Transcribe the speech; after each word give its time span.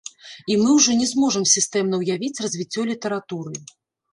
І 0.53 0.55
мы 0.61 0.69
ўжо 0.77 0.95
не 1.01 1.07
зможам 1.11 1.45
сістэмна 1.51 2.01
ўявіць 2.05 2.41
развіццё 2.47 2.81
літаратуры. 2.93 3.55